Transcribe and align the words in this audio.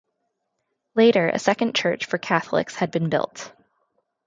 Later 0.95 1.27
a 1.29 1.37
second 1.37 1.75
church 1.75 2.05
for 2.07 2.17
Catholics 2.17 2.73
had 2.73 2.89
been 2.89 3.09
built. 3.11 3.51